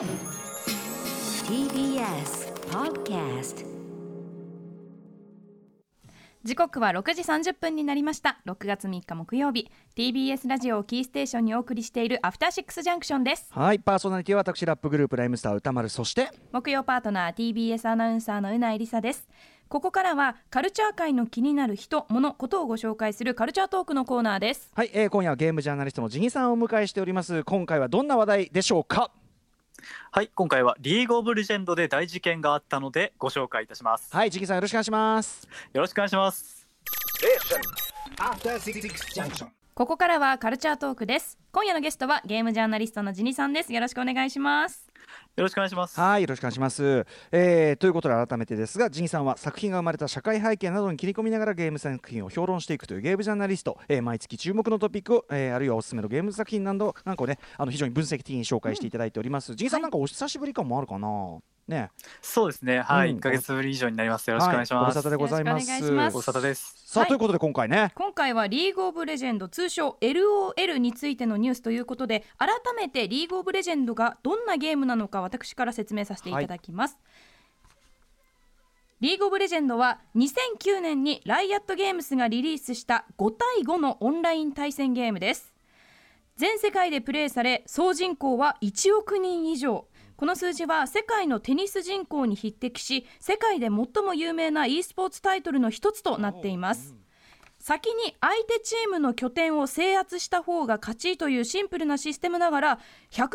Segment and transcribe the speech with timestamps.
[0.00, 0.08] TBS
[2.70, 3.66] Podcast
[6.42, 8.40] 時刻は6時30分になりました。
[8.46, 9.70] 6月3日木曜日。
[9.94, 13.48] TBS ラジオをキーステーションにお送りしているアフターシックスジャンクションです。
[13.50, 19.28] はいパーソナリティは私ラップグループライムスター歌丸そして木曜パートナー TBS アナウンサーのうないりさです。
[19.68, 24.70] ここからはカルチャー界の気になる人物ことをご紹介するカルチャートークのコーナーです。
[24.74, 27.44] はい、えー、今夜はゲームジャーナリストのジギさんをお迎えしております。
[27.44, 29.10] 今回はどんな話題でしょうか？
[30.10, 34.14] はい今回はリーグオブレジェンドで大事件があったのでご紹介いたします。
[34.14, 35.48] はいジギさんよろしくお願いします。
[35.72, 36.66] よろしくお願いします。
[38.18, 38.80] After Six
[39.14, 39.59] Junction.
[39.80, 41.38] ここからはカルチャートークです。
[41.52, 43.72] 今夜のゲストはゲームジャーナリストのジニさんです。
[43.72, 44.86] よろしくお願いします。
[45.36, 45.98] よろしくお願いします。
[45.98, 61.38] はいよろしくお願いします、えー、ということで改めてですがジギさんは作品が生まれた社会背景などに切り込みながらゲーム作品を評論していくというゲームジャーナリスト、えー、毎月注目のトピックを、えー、あるいはおすすめのゲーム作品などなんかをねあの非常に分析的に紹介していただいております、ジギさんなんかお久しぶり感もあるかな？
[61.70, 61.90] ね。
[62.20, 62.80] そうですね。
[62.80, 63.16] はい、うん。
[63.16, 64.28] 1ヶ月ぶり以上になります。
[64.28, 65.70] よろしくお願いします、はご無沙汰でございます。
[65.70, 66.74] よろしくお願いしますご無沙汰です。
[66.86, 67.08] さあ、はい。
[67.08, 67.92] ということで今回ね。
[67.94, 76.98] 今回はリーグオブレジェンド通称 LOL についてのニュースということで改めてリーグオブレジェンドがどんなゲームなのか私から説明させていただきます、
[79.00, 85.54] リーグオブレジェンドは2009年にライアットゲームスがリリースした5対5のオンライン対戦ゲームです。
[86.36, 89.86] 全世界でプレイされ総人口は1億人以上
[90.20, 96.94] この数字は世界のテニス人口に匹敵し世界で最も有名な e スポーツタイトルの一つとなっています
[97.58, 102.78] 先に相手チームの拠点を制圧した方が勝ちというシンプルなシステムながら
[103.12, 103.30] 150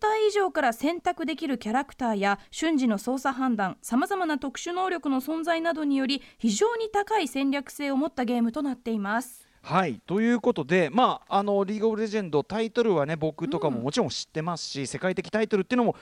[0.00, 9.48] 体以上から選択できるキャラクターや瞬時の操作判断さまざまな特殊能力の存在などにより非常に高い戦略性を持ったゲームとなっています。
[9.60, 15.96] はいということで、まあ、あのリーグオブレジェンドタイトルはね僕とかももちろん知ってますし、世界的タイトルっていうのも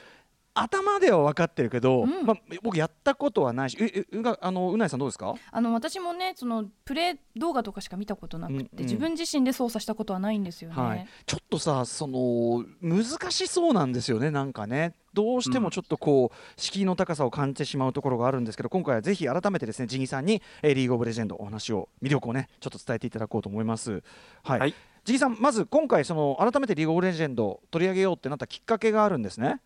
[0.58, 2.26] 頭では分かってるけど、うん。
[2.26, 3.76] まあ、僕やったことはないし。
[3.80, 5.34] ええうがあのうないさんどうですか？
[5.52, 8.84] あの私もねそのプレイ動画とかしか見たことなくて、うんうん。
[8.84, 10.76] 自分自身で操作したことはないんですよね。
[10.76, 14.94] はい、ちょっとさその難しそうなんですよねなんかね。
[15.12, 24.02] どうしてもちょっとこう、敷居の高さを感じてしまうところがあるんですけど今回はぜひ改めてですねジギさんに、えーリーグオブレジェンドお話を魅力をねちょっと伝えていただこうと思います。
[24.42, 24.74] はい、はい。
[25.04, 29.62] ジギさんまず今回その改めてリーグオブレジェンド取り上げようってなったきっかけがあるんですね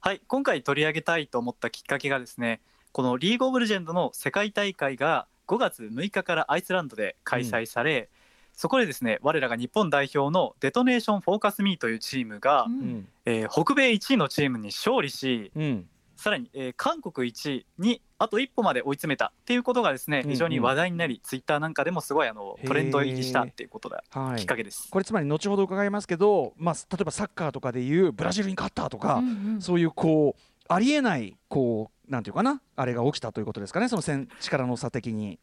[0.00, 2.60] はい今回取り上げたいと思ったきっかけがですね
[2.92, 8.08] このリーグオブレジェンドの世界大会が5月6日からアイスランドで開催され、
[8.54, 12.72] そこでですね我らが日本代表のデトネーションフォーカスミーというチームが、うん。
[12.72, 15.88] うんえー北米1位のチームに勝利しうん
[16.24, 24.88] さらに、えー韓国1位にあと一歩まで追い詰めたっていうことがですねうんうん非常に話題になり、ツイッターなんかでもすごいあのトレンド入りしたっていうことがはいきっかけです。
[24.90, 35.38] これつまり後ほど伺いますけど、まあ、例えばサッカーとかでいうブラジルに勝ったとか、うんうんそういうこうありえないこうなんていうかなあれが起きたということですかねその戦力の差的に。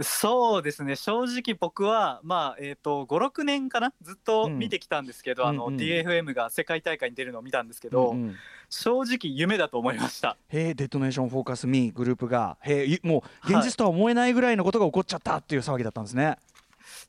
[0.00, 0.94] そうですね。
[0.94, 3.92] 正直僕はまあえっ、と56年かな？
[4.02, 8.36] ずっと見てきたんですけど、あのうんうんうん DFM が世界大会に出るのを見たんですけど、うんうん。
[8.70, 10.36] 正直夢だと思いました。
[10.48, 12.58] へえデトネーションフォーカスミーグループが。
[12.62, 16.36] へえいもう現実とは思えないぐらいのことが起こっちゃったっていう騒ぎだったんですね。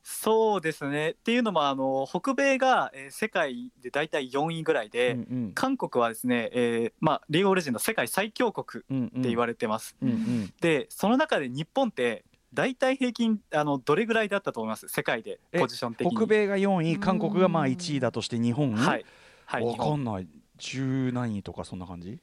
[0.02, 1.10] そうですね。
[1.10, 5.52] っていうのもあの北米が、えー世界で大体4位ぐらいで、うんうん。
[5.52, 9.96] 韓国はですね、えーまあ、リーグオブレジェンド世界最強国うんうんって言われてます。
[10.02, 10.52] うんうん。
[10.60, 14.88] でその中で日本って大体平均あのどれぐらいだったと思います？
[14.88, 16.16] 世界でえポジション的に。
[16.16, 18.74] 北米が4位韓国がまあ1位だとして日本。
[18.74, 19.04] はい、
[19.46, 20.28] はい、わかんない。
[20.58, 22.18] 10何位とかそんな感じ？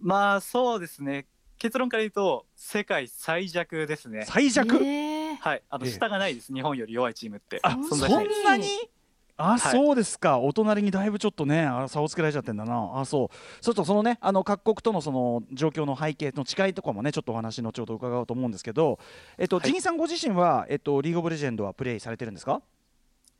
[0.00, 1.26] まあそうですね。
[1.58, 4.24] 結論から言うと世界最弱ですね。
[4.26, 5.32] 最弱、え。
[5.32, 5.92] ーはい、あのええ。
[5.92, 7.60] 下がないです、日本より弱いチームって。
[7.62, 8.66] あ存在しないですんなに？
[9.36, 9.58] あ、はい。
[9.58, 10.38] そうですか。
[10.38, 12.92] お隣にだいぶちょっとねあ差をつけられちゃってんだな。
[12.94, 13.62] あそう。
[13.62, 18.98] ちょっとそのねあの各国とのその状況の背景の違いとかもねちょっとお話後ほど伺おうと思うんですけど
[19.38, 19.66] えっと、はい。
[19.66, 22.62] ジギさんご自身はえっとリーグオブレジェンドはプレイされてるんですか、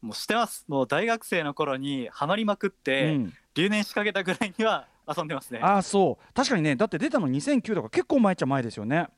[0.03, 0.65] もうしてます。
[0.69, 3.33] もう大学生の頃にハマりまくって、うん。
[3.55, 5.61] 留年しかけたぐらいには遊んでますね。
[5.63, 6.33] あそう。
[6.35, 9.09] 確かにねだって出たの2009とか結構前っちゃ前ですよね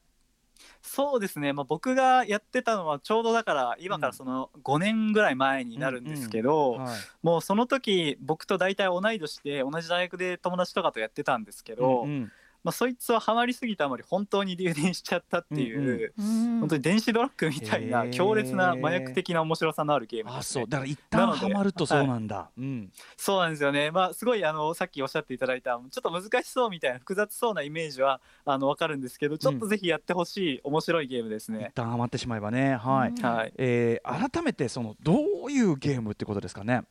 [0.82, 6.96] そうですね、まあ、僕がやってたのはちょうどだから今からその5年ぐらい前になるんですけど、はい。
[7.22, 12.32] もうその時僕と大体同い年で同じ大学で友達とかとやってたんですけど、うんうん
[12.64, 22.90] まあ、そいつはハマりすぎたあまり本当に留年しちゃったっていう、うん本当に電子ドラッグみたいな強烈な麻薬的な面白さのあるゲームです、ねあそう、だから一旦ハマるとそうなんだ、うん。
[23.16, 31.72] そうなんですよね、まあ、すごいあのさっきおっしゃっていただいたちょっと難しそうみたいな複雑そうなイメージはあの分かるんですけどちょっとぜひやってほしい面白いゲームです一ね。
[31.74, 32.74] 旦ハマってしまえばね。
[32.76, 33.24] はい、うん。
[33.24, 33.52] はい。
[33.56, 35.14] えー改めてそのど
[35.46, 36.82] ういうゲームってことですかね？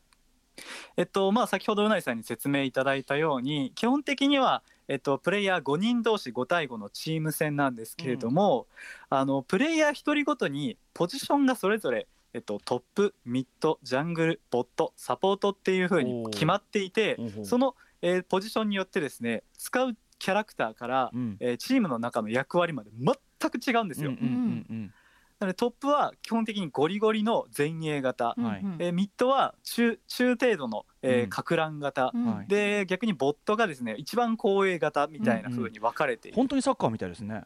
[0.95, 8.67] えっとまあ、先ほどうないさんに説明いただいたように基本的には、えっと、プレイヤー5人同士5対5のチーム戦なんですけれども、
[9.09, 21.37] あのプレイヤー1人ごとにポジションがそれぞれ、えっと、トップミッドジャングルボットサポートっていう風に決まっていてその、えーポジションによってですね使うキャラクターから、うん。
[21.39, 24.11] えーチームの中の役割まで全く違うんですよ。
[24.11, 24.93] うんうんうん
[25.39, 28.61] なのでトップは基本的にゴリゴリの前衛型、はい。
[28.61, 28.73] うん。
[28.73, 32.25] うんえーミッドは中中程度の、えく乱型、うん。
[32.25, 32.47] はい。
[32.47, 37.43] で逆にボットがですね一番後衛型みたいな風に分かれている、本当にサッカーみたいですね。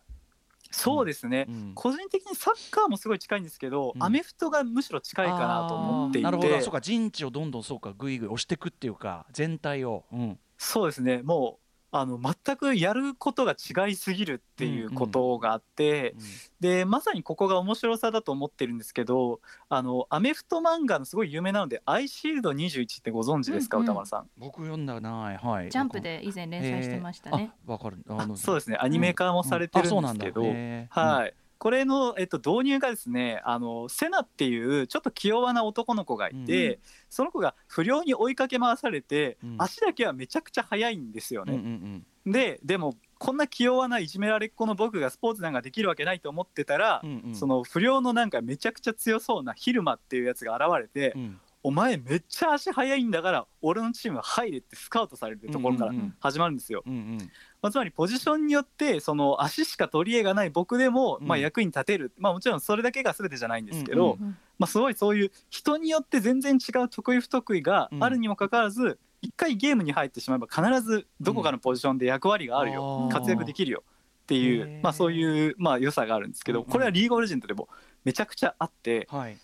[0.74, 1.72] そうですね、うん。
[1.76, 4.04] 個人的にサッカーもすごい近いんですけど、うん。
[4.04, 6.24] アメフトがむしろ近いかなと思っていて。
[6.24, 10.06] なるほど、そうか、陣地をどんどんそうか、ぐいぐい押していくっていうか、全体を。
[10.14, 10.40] うん。
[10.58, 11.24] そうですね。
[11.24, 11.61] もう
[11.94, 16.16] あの全くやることが違いすぎるっていうことがあって、
[16.62, 23.90] でまさにここが面白さだと思ってるんですけどあのアメフト漫画のすごい有名なので「アイシールド21」ってご存知ですか、うんうん。
[23.90, 24.30] 歌丸さん？
[24.38, 25.70] 僕読んだない、はい。
[25.70, 27.52] ジャンプで以前連載してましたね。
[27.68, 27.70] えー。
[27.70, 27.98] あ、わかる。
[28.08, 28.78] あのそうですね。
[28.80, 30.88] アニメ化もされてるんですけど、い。
[30.90, 36.80] はい、これの、えっと、導入がですねあのセナっていうちょっと気弱な男の子がいて、うん
[37.12, 39.56] その子が不良に追いかけ回されて、うん。
[39.60, 42.30] 足だけはめちゃくちゃ速いんですようんうんうね。
[42.30, 42.32] ん。
[42.32, 47.36] ででもこんな気弱ないじめられっ子の僕がスポーツなんかできるわけないと思ってたら、うんうん。
[47.36, 51.40] その不良のなんかめちゃくちゃ強そうなヒルマっていうやつが現れて、うん。
[51.64, 56.16] お前めっちゃ足速いんだから俺のチーム入れってスカウトされるところからうんうんうん。
[56.20, 56.82] 始まるんですよ。
[56.88, 57.32] うんうん
[57.62, 73.10] まあ、つまりポジションによってその足しか取り柄がない僕でも、まあ、うん役に立てる、まあ、もちろんそれだけが全てじゃないんですけど、うんうんまあ、すごいそういう人によって全然違う得意不得意があるにもかかわらず、一回ゲームに入ってしまえば必ずどこかのポジションで役割があるよ、うん。
[73.10, 73.84] 活躍できるよ。
[74.24, 76.72] っていう、まあ、そういう、まあ、良さがあるんですけど、うんうん。
[76.72, 77.70] これはリーグオブレジェンドでも
[78.06, 79.38] めちゃくちゃあってはい。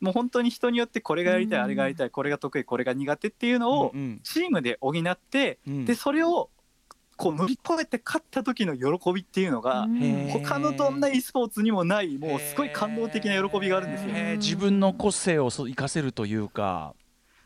[0.00, 1.64] もう本当に人によってこれがやりたい、うん。
[1.64, 4.20] あれがやりたいこれが得意これが苦手っていうのをうんうん。
[4.22, 5.84] チームで補って、うん。
[5.84, 6.50] でそれを
[7.18, 9.88] こう乗り越えて勝った時の喜びっていうのが、
[10.32, 14.12] 他のどんな e スポーツにもないもうすごい感動的な喜びがあるんですよ。
[14.36, 16.94] 自分の個性をそう生かせるというか、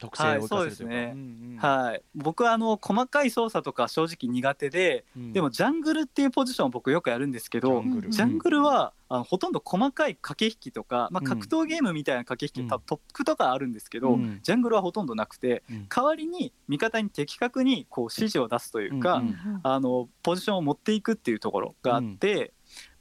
[0.03, 0.55] 特性を生かせるというか。
[0.57, 1.13] はいそうですね。
[1.15, 1.21] うん
[1.53, 1.59] うん。
[1.59, 5.33] はい、僕はあの細かい操作とか正直苦手で、うん。
[5.33, 8.63] でもジャングルっていうポジションを僕よくやるんですけど、ジャングル。
[8.63, 11.27] はあのほとんど細かい駆け引きとか、まうん。
[11.27, 12.69] あ、格闘ゲームみたいな駆け引き、うん。
[12.69, 14.41] たトップとかあるんですけど、うん。
[14.43, 15.87] ジャングルはほとんどなくてうん。
[15.89, 19.23] 代わりに味方に的確にこう指示を出すというか、
[19.63, 22.53] あのポジションを持っていくっていうところがあって、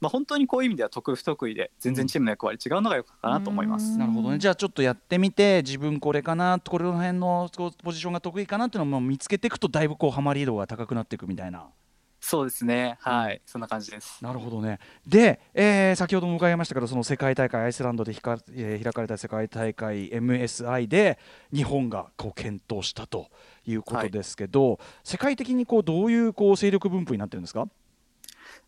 [0.02, 3.92] まあ、本当にこういう意味では得意不得意で全然チームの役割違うのが良かったなと思います。
[3.92, 3.98] うん。
[4.00, 4.38] なるほどね。
[4.38, 7.48] じゃあちょっとやってみて自分これかなこれの辺の
[7.84, 11.68] ポジションが得意かなっていうのを見つけていくとだいぶこうハマり度が高くなっていくみたいな。
[12.24, 12.98] そうですね。
[13.00, 14.22] はい、そんな感じです。
[14.22, 14.78] なるほどね。
[15.06, 21.18] で、えー先ほども伺いましたけどその世界大会アイスランドでひか、えー開かれた世界大会 MSI で
[21.54, 23.28] 日本がこう検討したと
[23.66, 27.66] いうことですけど、世界的にこうどういうこう勢力分布になってるんですか？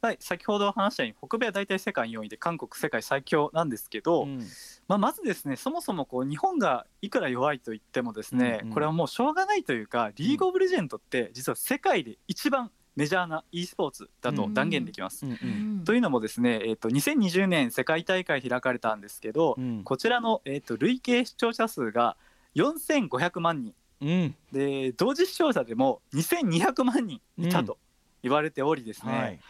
[0.05, 4.39] はい、先ほど話したように北米は大体世界4位で韓国世界最強なんですけど、うん。
[4.87, 8.75] まあ、まずですねそもそもこう日本がいくら弱いと言ってもですね、うんうん。
[8.75, 15.25] これはもうしょうがないというかリーグ・オブ・レジェンドって実は世界で一番メジャーな e スポーツだと断言できます。
[15.25, 15.77] うんううん。
[15.81, 19.85] んというのもですね、えー、と2020年世界大会開かれたんですけど、うん。
[19.85, 22.19] こちらの、えー、と累計視聴者数が
[22.57, 23.73] 4500万人。
[24.03, 24.35] うん。
[24.53, 27.79] で同時視聴者でも2200万人いたと
[28.23, 29.41] 言われておりですね、はい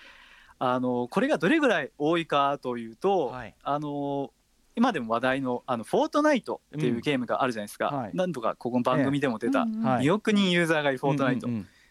[0.58, 3.54] あのこれがどれぐらい多いかというと、はい。
[3.62, 4.32] あの
[4.76, 8.10] 今でも話題のあのフォートナイトっていうゲームがあるじゃないですか、うんはい。
[8.14, 11.48] 何度かここの番組でも出た、うんはい2億人ユーザーがいるフォートナイト、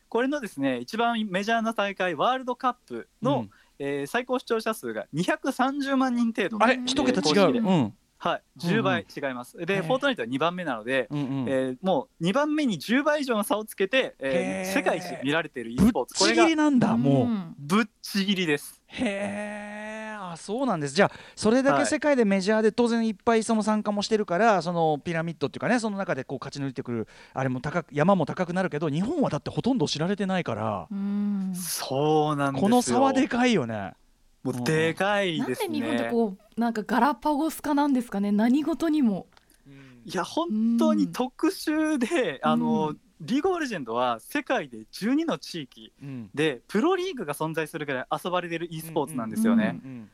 [0.09, 3.49] これのですね一番メジャーな大会ワールドカップの、うん。
[3.79, 6.57] えー最高視聴者数が230万人程度。
[6.61, 6.79] あれ？
[6.85, 7.93] 一桁違う、うん
[8.23, 16.19] はい、10倍違います、でフォートナイトは2番目なので、うえーもう2番目に10倍以上の差をつけて、えー世界一で見られている e ぶっスポーツ。
[16.19, 17.53] これがちぎりなんだもう、ん。
[17.59, 18.81] ぶっちぎりです。
[18.87, 19.05] へ
[20.11, 20.95] えあそうなんです。
[20.95, 21.85] じゃあそれだけはい。
[21.85, 30.87] 世界でメジャーで当然いっぱいその参加もしてるからそのピラミッドっていうかねその中でこう勝ち抜いてくるあれも高く山も高くなるけど日本はだってほとんど知られてないから。
[30.89, 32.69] うんそうなんですよ。
[32.69, 33.93] この差はでかいよね
[34.43, 35.69] もうでかいなんですね。
[35.69, 38.31] で日本ってこうなんかガラパゴス化なんですかね？
[38.31, 39.27] 何事にも。
[40.05, 46.29] いや本当に特殊で、あの、うんリーグ・オブ・レジェンドは世界で12の地域うん。
[46.35, 50.09] でプロリーグが存在するぐらい遊ばれてる e スポーツなんですよね、うん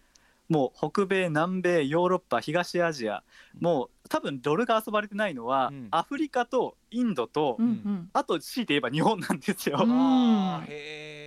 [0.48, 3.24] もう北米南米ヨーロッパ東アジア。
[3.60, 5.88] もう多分ドルが遊ばれてないのは、うん。
[5.92, 8.10] アフリカとインドと、うんうん。
[8.14, 9.92] あと強いて言えば日本なんですよ、うん。
[9.92, 11.19] あーへえうんうんうん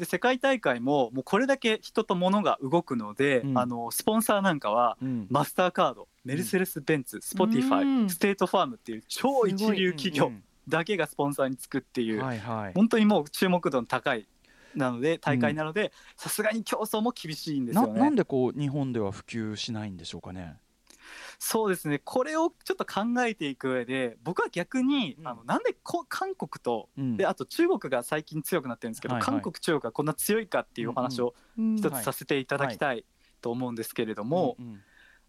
[0.00, 3.58] で世界大会ももうこれだけ人と物が動くので、うん。
[3.58, 5.26] あのスポンサーなんかはうん。
[5.30, 8.06] マスターカードメルセデス・ベンツ、 Spotify うん。
[8.06, 12.72] State Farm っていう超一流企業うんだけがスポンサーにつくっていう、はいはい。
[12.74, 14.26] 本当にもう注目度の高い
[14.74, 18.00] なので大会なのでさすがに競争も厳しいんですなよね。
[18.00, 20.56] なんでこう日本では普及しないんでしょうかね？
[21.42, 21.98] そうですね。
[21.98, 25.26] これをちょっと考えていく上で僕は逆に、うん。
[25.26, 27.16] あのなんでこ韓国とうん。
[27.16, 29.26] であと中国が最近強くなってるんですけど、はいはい。
[29.26, 33.06] 韓国中国がこんな強いかっていうお話をうん一つさせていただきたい
[33.40, 34.80] と思うんですけれども、うんうん。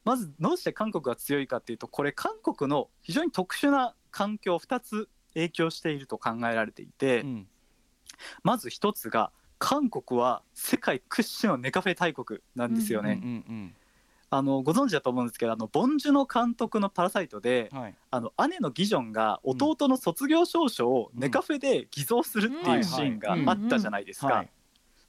[0.04, 7.48] まずどうして韓国が強いかっていうとこれ韓国の非常に特殊な環境2つ影響していると考えられていて、うん。
[8.44, 13.22] まず1つが韓国は世界屈指のネカフェ大国なんですよね。
[13.24, 13.76] うんうん
[14.34, 17.96] あのご存知だと思うんですけどあのボンジュの監督の「パラサイトで」うんはい。
[18.10, 24.28] あの姉のギジョンが弟の卒業証書をネカフェで偽造するっていうシーンがあったじゃないですか。
[24.28, 24.50] はい。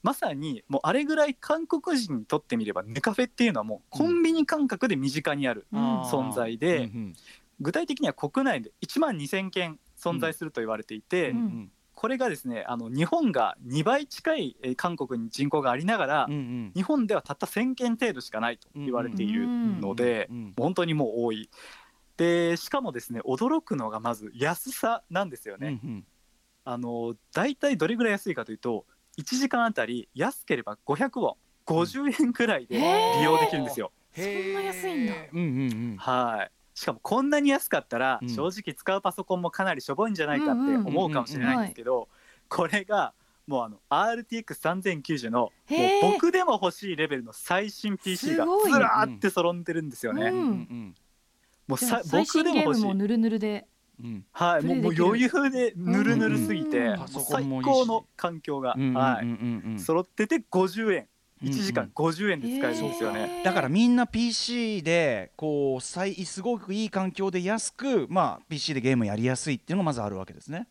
[0.03, 6.03] まさにもうあれぐらい韓国人にとってみればネカフェっていうのはもうコンビニ感覚で身近にあるうん。
[6.03, 6.91] 存在で、
[7.61, 16.73] 具体的には国内で1万2000件存在すると言われていて、うんうんこれがですねあの日本が2倍近いえー韓国に人口がありながら、うんうん。
[16.75, 21.49] 日本ではたった1000件程度しかないと言われているので、うん本当にもう多い。
[22.17, 25.81] でしかもですね驚くのがまず安さなんですよね。
[25.85, 26.05] うんうん。
[26.65, 28.85] あの大体どれぐらい安いかというと
[29.21, 33.93] 1時間あたり安ければ500ウォン50円くらいで利用できるんですよ。
[34.13, 35.13] そんな安いんだ。
[35.13, 35.37] へー。
[35.37, 35.97] うんうん。
[35.99, 38.29] はいしかもこんなに安かったらうん。
[38.29, 42.09] 正直使うパソコンもかなりしょぼいんじゃないかって思うかもしれないんですけど
[42.49, 43.13] これが
[43.47, 50.29] もうあの RTX3090 のもう僕でも欲しいレベルの最新 PC がずらーって揃ってるんですよね。
[50.29, 50.33] うん。
[50.33, 50.95] うんうん
[51.69, 52.83] もうさ僕でも欲しい。
[52.83, 53.67] ゲームもぬるぬるで
[54.03, 61.07] うんはい、もうもう余裕でぬるぬるすぎて、最高の環境が、うんはい、揃ってて50円、うん
[61.43, 63.21] 1時間50円で使えるんですよね。
[63.21, 63.45] へー。
[63.45, 70.69] だからみんな PC でこう最すごくいい環境で安く、まあ、PC でゲームやりやすいっていうのがまずあるわけですね。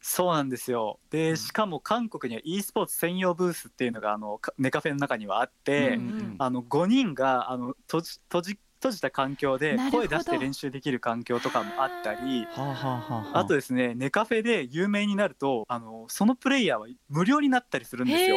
[0.00, 0.98] そうなんですよ。
[1.10, 12.46] でしかも韓国には e スポーツ専用ブースっていうのがあのかネカフェの中にはあって、うんうんあの5人があの閉じ閉じ閉じた環境で声出して練習できる環境とかもあったり。
[12.50, 18.36] はあ、とですねネカフェで有名になるとあのそのプレイヤーは無料になったりするんですよ。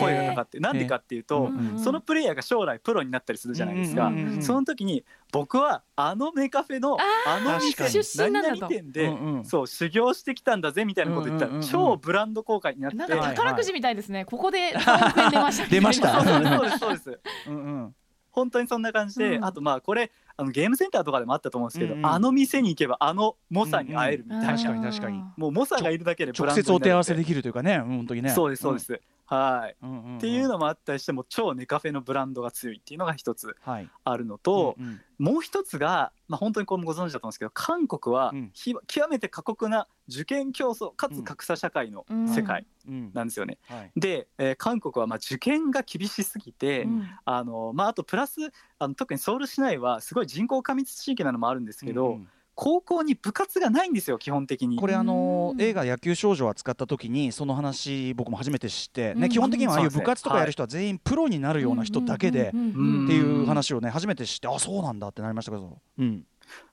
[0.00, 0.60] 声がかかって。
[0.60, 9.44] なんでかっていうと、うんうんそのプレイヤーが将来プロになったりするじゃないですか、うんうんうんその時に僕はあのネカフェのああの店何々店で、うんうん。
[9.44, 11.64] そう修行してきたんだぜみたいなこと言ったら、うんうんうん。
[11.64, 15.68] うん超ブランド公開になってなんかはい宝くじみたいですね、ここで3億円出ました。
[15.68, 17.20] 出ましたそうですそうです。
[17.48, 17.94] うんうん
[18.32, 28.30] 本当にそんな感じで、うんあとまあこれあのゲームセンターとかでもあったと思うんですけど、うんうんあの店に行けばあの猛者に会えるみたいな、確かに確かにもう猛者がいるだけで直接お手合わせできるというかね、うん本当にね。
[28.30, 29.00] そうですそうです、
[29.34, 29.90] はいうん。
[29.90, 33.88] うんうんうんっていうのもあったりしても超ネカフェのブランドが強いっていうのが一つはい。
[34.04, 43.58] あるのと、うんうんもう一つが、まあ、本当にこれもご存知だと思うんですけど韓国はうんひ極めて過酷な受験競争かつ格差社会の世界うんなんですよね。
[43.68, 43.92] はい。
[43.96, 52.28] で、えー韓国はまあ受験が厳しすぎて、うんあのまあ、あとプラスあの特にソウル市内はすごい人口過密地域なのもあるんですけど、うんうん
[52.62, 54.76] 高校に部活がないんですよ基本的に。
[54.76, 55.62] これあのうん。
[55.62, 59.20] 映画「野球少女」を扱った時にその話僕も初めて知って、うん。
[59.22, 66.26] ね、基本的にはああいう部活とかやる人は全員プロになるような人だけでっていう話をね初めて知ってあそうなんだってなりましたけど、うん、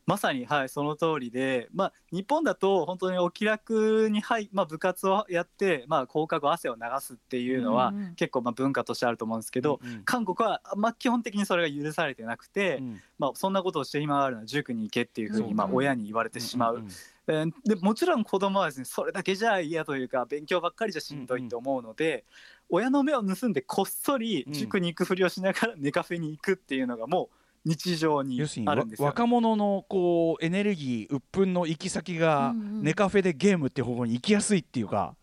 [0.05, 13.01] まさにはいその通りで、まあ、日本だと本当にお気楽に、はいまあ、部活をやって、まあ、放課後汗を流すっていうのはうんうん結構まあ文化としてあると思うんですけど、うん韓国は、まあ、基本的にそれが許されてなくて、うん。
[13.19, 16.79] まあ、そんなことをして今あるのは塾に行けっていうふうにまあうん親に言われてしまう。
[16.79, 16.87] んん
[17.27, 22.23] えーでもちろん子供はですねそれだけじゃ嫌というか勉強ばっかりじゃしんどいと思うので、
[22.69, 27.29] 親の目を盗んでこっそり塾に行くふりをしながらネカフェに行くっていうのがもう
[27.67, 29.07] 日常に要するにわあるんですよ、ね。
[29.07, 35.15] 若者のこうエネルギー鬱憤の行き先がうんうんネカフェでゲームっていう方向に行きやすいっていうか、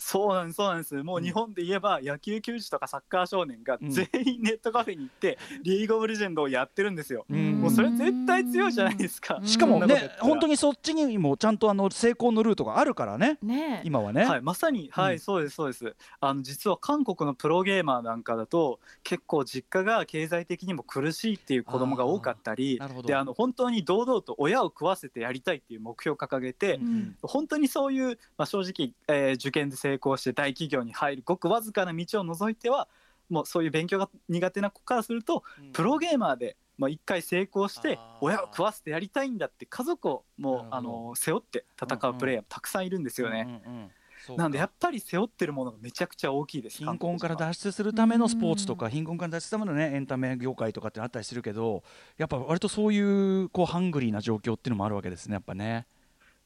[0.00, 7.26] そうなんですそうなんですもう日本で言えば野球球児とかサッカー少年が全員ネットカフェに行って リーグオブレジェンドをやってるんですよ。
[7.30, 9.36] うんもうそれ絶対強いじゃないですか。
[9.36, 14.24] うんしかもね本当にそっちにもちゃんとあの成功のルートがあるからねねえ今はね。
[14.24, 15.94] はい、まさに、はい、うんそうです、そうです。
[16.20, 23.08] あの、実は韓国のプロゲーマーなんかだと、結構実家が経済的にも苦しいっていう子供が多かったりあーなるほど。
[23.08, 26.76] で、あの、本当に堂々と親を食わせてやりたいっていう目標を掲げて。
[26.76, 32.88] うん本当にそういう、まあ、正直、えー受験で成功して大企業に入るごくわずかな道を除いては
[33.28, 43.60] もうそういう勉強が苦手な子からするとプロゲーマーで、まあ、一回成功して親を食わせてやりたいんだって家族をもうあの背負って戦うプレイヤーもたくさんいるんですよね。
[43.64, 43.90] うんうんうん
[44.36, 51.82] なんでやっぱり背負ってるものがめちゃくちゃ大きいです貧困から韓脱出するためのスポーツとか貧困から脱出するためのねエンタメ業界とかってあったりするけど
[52.18, 55.86] やっぱ割とそういうこうハングリーな状況っていうのもあるわけですねやっぱね。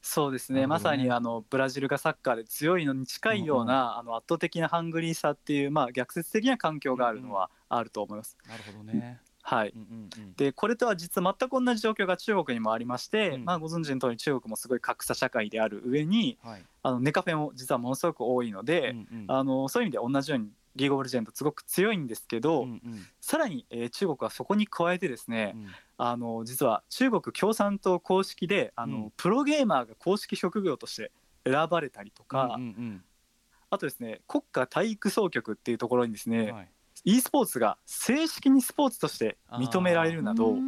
[0.07, 0.61] そうですね。
[0.61, 0.67] ね。
[0.67, 8.37] まさにあのブラジルがサッカーで強いのに近いような、あの圧倒的なハングリーさっていう、まあ、逆説的な環境があるのはあると思います。
[8.47, 9.19] なるほどね。
[9.41, 9.73] はい。
[9.75, 10.33] うんうんうん。
[10.35, 13.45] でこれとは実は全く同じ状況が中国にもありまして、うん。
[13.45, 16.61] まあ、ご存知の通り中国もすごい格差社会である上にはい。
[16.83, 19.25] あのネカフェも実はものすごく多いので、うんうん。
[19.27, 22.81] あのそういう意味で同じようにリーグ・オブ・レジェンドすごく強いんですけど、うんうん。
[23.21, 25.67] さらに、えー中国はそこに加えてですね、うん。
[25.97, 29.13] あの実は中国共産党公式であの、うん。
[29.15, 31.11] プロゲーマーが公式職業として
[31.45, 33.03] 選ばれたりとか、うんうん
[33.71, 36.69] あとですね国家体育総局っていうところにですね、うんはい。
[37.03, 40.61] e スポーツが正式にスポーツとして認められるなどうんうんう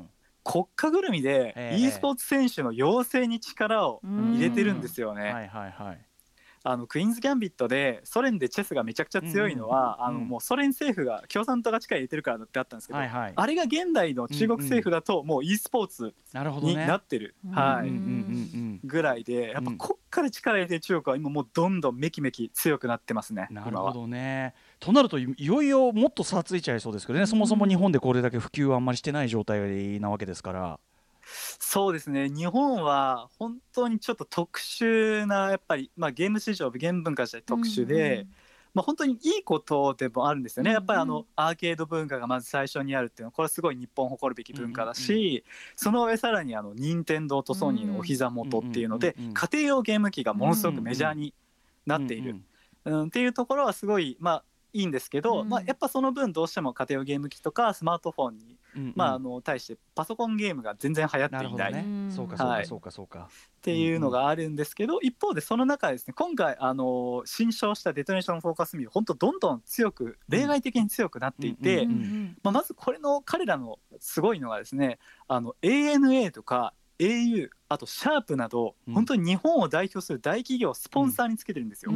[0.00, 0.08] ん。
[0.42, 1.78] 国家ぐるみでええ。
[1.78, 5.50] e スポーツ選手の養成に力をうん入れてるんですよね。
[6.64, 13.32] あのクイーンズ・ギャンビットでソ連でチェスがめちゃくちゃ強いのは、うんうんうんあのもうソ連政府が共産党が力入れてるからだってあったんですけど、はいはい。
[13.34, 16.86] あれが現代の中国政府だともう e スポーツになるほどね。
[16.86, 18.00] なってる、うんはい、うんうんう
[18.76, 23.56] んぐらいでやっぱうん国家で力入れてる中国は今もうどんどんめきめき強くなってますねうん。
[23.56, 24.54] なるほどね。
[24.80, 27.26] となるといいよいよもっと差ついちゃいそうですけどね。
[27.26, 30.80] そもそも日本でこれだけ普及はあんまりしてない状態なわけですから。
[31.24, 32.28] そうですね。
[32.28, 38.26] 日本は本当にちょっと特殊なやっぱり、まあ、ゲーム市場ゲーム文化自体特殊で、
[38.74, 45.44] まあ、本当にいいことでもあるんですよね、うんやっぱりあのアーケード文化がまず最初にあるっていうのはこれはすごい日本誇るべき文化だし、
[45.76, 49.34] その上さらにあの任天堂とソニーのお膝元っていうので、うんうんうんうん。
[49.34, 51.34] 家庭用ゲーム機がものすごくメジャーに
[51.86, 52.44] なっている、うん
[53.06, 58.58] っていうところはすごいまあいいんですけど、うんまあ、やっぱその分どうしても家庭用ゲーム機とかスマートフォンに、うんうん
[58.94, 61.54] まあ、あの対してパソコンゲームが全然流行ってない。
[61.54, 61.84] ないね。
[61.86, 62.12] うん。
[62.12, 62.62] そうかそうはい。
[62.62, 63.28] かそうかそうか。
[63.60, 71.86] ていうのがあるんですけど、一方でその中でですね今回あの新章したデトネーションフォーカスミー本当どんどん強く例外的に強くなっていて、
[72.42, 74.98] まあ、まずこれの彼らのすごいのがですね
[75.28, 78.94] あの ANA とか au あとシャープなど、うん。
[78.94, 81.92] 本当に日本を代表する大企業をスポンサーにつけてるんですよ。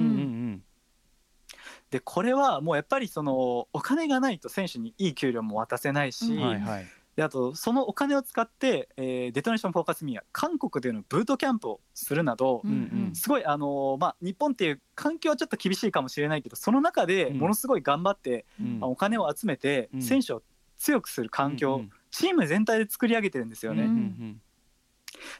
[1.96, 6.42] うんうんでこれはもうやっぱりそのお金がないと選手にいい給料も渡せないし、うんうん。
[6.42, 6.86] はいはい。
[7.16, 12.74] であとそのお金を使って、えーデトネーションフォーカスミーは韓国でのブートキャンプをするなど、うんう
[13.12, 20.42] んすごいあのーまあ日本っていう環境はちょっと厳しいかもしれないけどその中でうんものすごい頑張って、うんお金を集めてうん選手を
[20.76, 23.82] 強くする環境、うんチーム全体で作り上げてるんですよね。
[23.82, 24.40] うんうんうん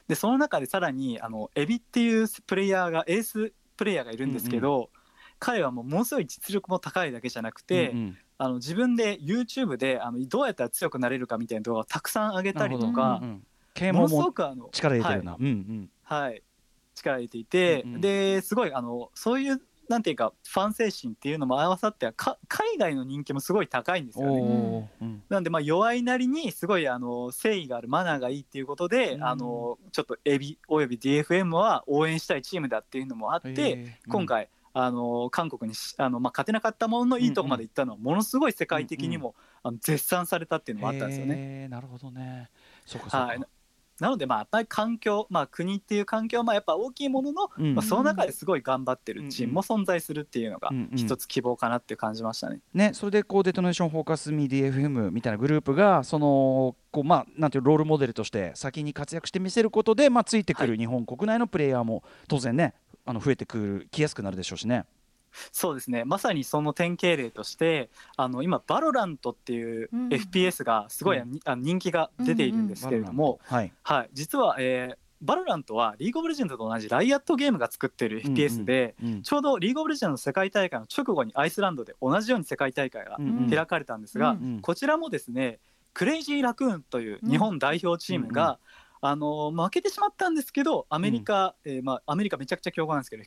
[0.07, 4.89] でその中でさらにあのエビっていうプレイヤーがエースプレイヤーがいるんですけど、
[5.39, 8.17] 彼はもうものすごい実力も高いだけじゃなくて、うんうん。
[8.39, 15.35] あの自分で YouTube であのどうやったら強くなれるかみたいな動画をたくさん上げたりとなかう、ん啓ものすごくあの力入れてるな。
[15.39, 15.89] うんうん。
[16.03, 16.43] はい、
[16.95, 18.01] 力入れていて、うんうん。
[18.01, 24.91] ですごいあのそういうなんていうかファン精神っていうのも合わさってか海外の人気もすごい高いんですよね。
[25.29, 41.67] なんでまあ弱いなりにすごいあの誠意があるマナーがいいっていうことで、うんあのちょっとエビおよび DFM は応援したいチームだっていうのもあって、今回あの韓国にしあの、まあ、勝てなかったもののいいとこまで行ったのはものすごい世界的にも、あの絶賛されたっていうのもあったんですよね。
[41.67, 42.49] なるほどね。
[42.85, 43.41] そうかはい。
[43.99, 52.59] なのでまあやっぱり環境、まあ、国っていう環境はまあやっぱ大きいものの、うんまあ、その中ですごい頑張ってるチームも存在するっていうのがうんうん一つ希望かなって感じましたね。
[52.73, 62.75] ね、それでこうデトネーションフォーカスミ DFM みたいなグループがそのこうまあなんていうロールモデルとして先に活躍して見せることでまあついてくはる日本国内のプレイヤーも当然ね
[63.07, 64.85] あの増えてくるきやすくなるでしょうしね。
[65.51, 66.03] そうですね。
[66.05, 70.07] まさにその典型例としてあの今 VALORANT っていううん。
[70.09, 73.71] FPS がすごい、うあの人気が出ているんですけれども、はい。
[73.83, 83.49] はい、実は、えー VALORANT は League of Legends と同じ Riot Games が作っている FPS で、うんちょうど League of Legends の世界大会の直後にアイスランドで同じように世界大会がうんうん。
[83.49, 85.57] 開かれたんですが、うんこちらもですね
[85.93, 88.59] Crazy Raccoon という日本代表チームが、
[89.01, 93.23] あの負けてしまったんですけどアメリカ、えーまあ、アメリカめちゃくちゃ強豪なんですけど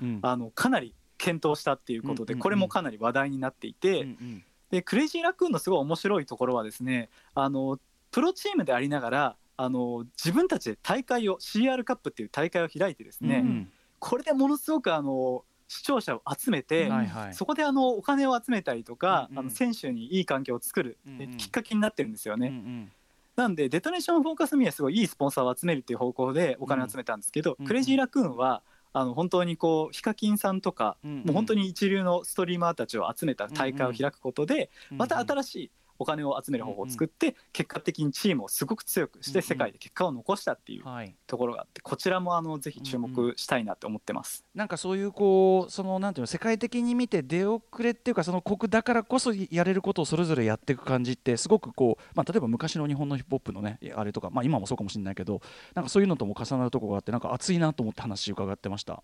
[0.00, 0.18] うんうん。
[0.22, 2.38] あのかなり検討したっていうことで、うんうん。
[2.38, 4.44] うんこれもかなり話題になっていて、うんうん。
[4.70, 7.78] でクレイジーラクーンのすごい面白いところはですねあの
[8.10, 17.34] プロチームでありながらあの自分たちで大会を CR カップっていう大会を開いてですね、うんこれでものすごくあの視聴者を集めて、うんはいはい。
[17.34, 19.38] そこであのお金を集めたりとか、うんうん。
[19.40, 21.36] あの選手にいい環境を作る、うんうん。
[21.36, 22.48] きっかけになってるんですよね。
[22.48, 22.92] うんうん
[23.40, 27.66] なんでデトネーションフォーカスミーはすごいいいスポンサーを集めるっていう方向でお金を集めたんですけど、うん。
[27.66, 35.70] クレイジーラクーンはあの本当にこうヒカキンさんとか、うんうんもう本当に一流のストリーマーたちを集めた大会を開くことで、また新しい
[36.00, 44.44] お金を集める方法を作って結果的にチームをすごく強くして世界で結果を残したっていうはいところがあってこちらもあのぜひ注目したいなと思ってます。
[44.54, 55.42] なんかそういうこうそのなんていうの世界的に見て出遅れっていうかその国だからこそやれることをそれぞれやっていく感じってすごくこう、まあ、例えば昔の日本のヒップホップのねあれとか、まあ、今もそうかもしれないけど
[55.74, 59.02] なんかそういうのとも重なるところがあってなんか熱いなと思って話伺ってました。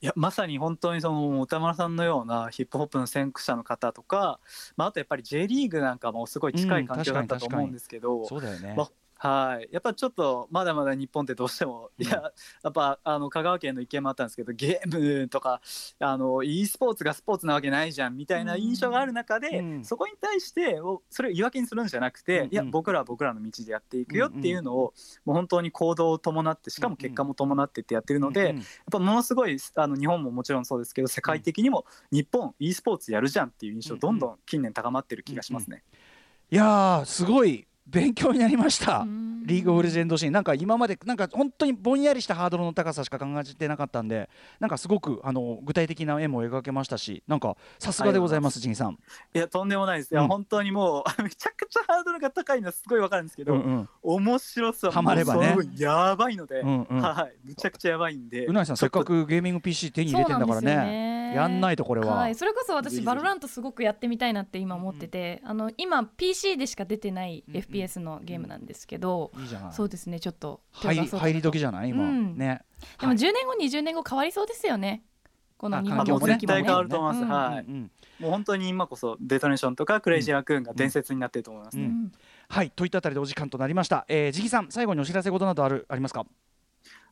[0.00, 4.40] いやまさに本当にその歌丸さんのようなヒップホップの先駆者の方とか、
[4.76, 8.88] まあ、あとやっぱり J リーグなんかもすごい近い環境だったと思うんですけど、そうだよね、ま
[9.26, 12.30] はい、やっぱちょっとまだまだ日本ってどうしても、いや
[12.62, 15.62] やっぱあの香川県の意見もあったんですけどゲームとか
[15.98, 19.82] あの e スポーツがスポーツなわけないじゃんみたいな印象がある中で、うん。
[19.82, 22.52] そこに対しておそれを言い訳にするんじゃなくて、うんうん。
[22.52, 24.92] いや僕らは僕らの道でやっていくよっていうのを、
[25.24, 35.82] もう本当に行動を伴ってしかも結果も伴ってってやってるので、うんやっぱものすごいあの日本ももちろんそうですけど世界的にも日本 e スポーツやるじゃんっていう印象どんどん近年高まってる気がしますね。
[36.50, 39.00] いやーすごい勉強になりました。
[39.00, 39.24] うん。
[39.44, 40.32] リーグオブレジェンドシーン。
[40.32, 48.98] なんか今までなんか本当にぼんやりしたハードルの高さしか考えてなかったんでなんかすごくあの具体的な絵も描けましたしなんかさすがでございますジンさん。
[49.34, 50.12] いやとんでもないです。
[50.12, 50.28] いや、うん。
[50.28, 53.88] 本当にもうめちゃくちゃハードルが高いのはすごいわかるんですけど、うんうん。
[54.02, 55.56] 面白さハマればね。
[55.76, 57.00] やばいので、うんうん。
[57.02, 58.46] はいむちゃくちゃやばいんで。
[58.46, 60.76] うなぎさんせっかくゲーミング PC 手に入れてんだからね。
[60.76, 62.14] ねやんないとこれは。
[62.16, 69.72] はい、それこそ私バロラントすごくやってみたいなって今思ってて、あの今 PC でしか出てないうんうん FPS のゲームなんですけど、いいじゃない。
[69.72, 71.90] そうですねちょっと入り入り時じゃない？
[71.90, 72.38] 今、うん。
[72.38, 72.62] ね。
[73.00, 73.18] でもはい。
[73.18, 75.02] 10年後20年後変わりそうですよね。
[75.56, 77.28] この日あ本のもう絶対変わると思います、うん。
[77.28, 77.90] はい、うんうん。
[78.20, 81.76] もう本当に今こそ DetonatioN とか Crazy Raccoon が伝説になってると思います。
[81.78, 82.12] ね、うん。
[82.48, 82.70] はい。
[82.70, 84.04] といったあたりでお時間となりました。
[84.08, 86.26] えー、ジギさん最後にお知らせことなどあるありますか？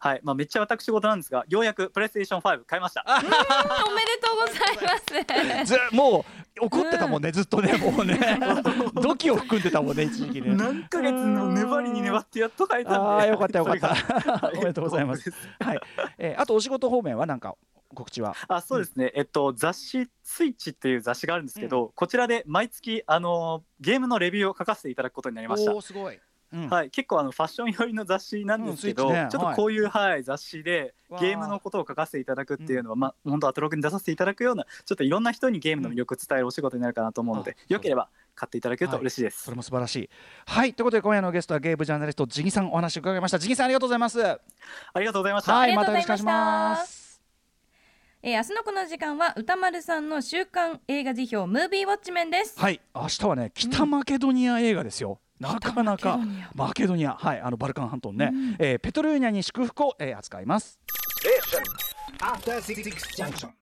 [0.04, 6.24] はいまあ、めっちゃ私事なんですがようやくプレイステーション5買いましたおめでとうございますずも
[6.60, 8.18] う怒ってたもんね、ずっとね もうね
[9.00, 10.54] 土器を含んでたもんね一時期ね。
[10.54, 14.50] 何ヶ月の粘りに粘ってやっと買えたんでああよかったよかった。
[14.54, 15.32] おめでとうございます。
[15.60, 15.80] はい。
[16.18, 17.54] えー、あとお仕事方面はなんか
[17.94, 18.34] 告知は？
[18.48, 26.18] あそうですね、えっと雑誌「スイッチ」っていう雑誌があるんですけど、こちらで毎月あのゲームのレビューを書かせていただくことになりましたおおすごい。
[26.52, 26.68] うん。
[26.68, 29.28] はい、結構あのファッション寄りの雑誌なんですけど、うんね。
[29.30, 33.14] ちょっとこういう、はい、雑誌でゲームのことを書かせていただくっていうのは、まあ。
[33.24, 40.10] 本当アトログに出させていただくようなちょっといろんな人にゲームの魅力を伝えるお仕事になるかなと思うので、あよければ買っていただけると嬉しいです、それも素晴らしい。
[40.46, 40.74] はい。
[40.74, 43.38] ということで今夜のゲストはゲームジャーナリストジギさんお話を伺いました。
[43.38, 44.18] ジギさんありがとうございます。
[44.18, 44.38] は
[44.92, 47.22] ありがとうございました、いありがとうまたよろしくお願いします。
[48.24, 52.58] えー、明日のこの時間は歌丸さんの週刊映画辞表ムービーウォッチメンです。
[52.58, 52.80] はい。
[52.94, 55.18] 明日はね北マケドニア映画ですよ。
[55.42, 56.50] なかなか北マケドニア。
[56.54, 57.14] マケドニア。
[57.14, 58.56] はいあのバルカン半島のね、うん。
[58.58, 60.78] えーペトルーニャに祝福を、えー扱います。